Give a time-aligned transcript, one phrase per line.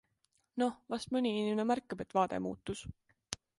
[0.63, 2.85] Noh, vast mõni inimene märkab, et vaade muutus.